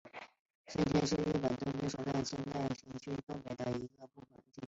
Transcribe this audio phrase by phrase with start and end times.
[0.65, 2.03] 神田是日本东京都千
[2.51, 3.87] 代田区东北部的一个地
[4.31, 4.41] 名。